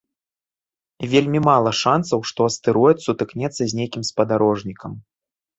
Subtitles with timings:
[1.11, 4.91] Вельмі мала шансаў, што астэроід сутыкнецца з нейкім спадарожнікам.